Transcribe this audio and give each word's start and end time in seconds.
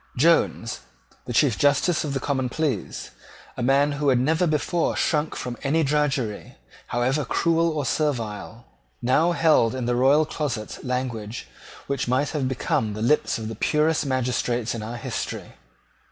Jones, 0.17 0.79
the 1.25 1.33
Chief 1.33 1.59
Justice 1.59 2.03
of 2.03 2.15
the 2.15 2.19
Common 2.19 2.49
Pleas, 2.49 3.11
a 3.55 3.61
man 3.61 3.91
who 3.91 4.09
had 4.09 4.17
never 4.17 4.47
before 4.47 4.95
shrunk 4.95 5.35
from 5.35 5.57
any 5.61 5.83
drudgery, 5.83 6.55
however 6.87 7.23
cruel 7.23 7.69
or 7.69 7.85
servile, 7.85 8.65
now 9.03 9.33
held 9.33 9.75
in 9.75 9.85
the 9.85 9.95
royal 9.95 10.25
closet 10.25 10.83
language 10.83 11.45
which 11.85 12.07
might 12.07 12.29
have 12.29 12.47
become 12.47 12.93
the 12.93 13.03
lips 13.03 13.37
of 13.37 13.47
the 13.47 13.53
purest 13.53 14.03
magistrates 14.07 14.73
in 14.73 14.81
our 14.81 14.97
history. 14.97 15.53